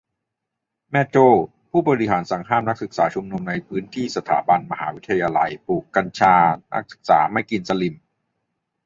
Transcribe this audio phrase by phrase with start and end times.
[0.91, 1.27] -แม่โจ้
[1.71, 6.35] ผู้บริหารสั่งห้ามนักศึกษาชุมนุมในพื้นที่สถาบัน มหาวิทยาลัยปลูกกัญชา
[6.73, 7.95] นักศึกษาไม่กินสลิ่ม